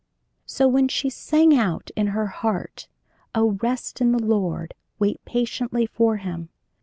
[0.47, 2.87] So when she sang out of her heart,
[3.35, 6.49] 'O rest in the Lord; wait patiently for him!'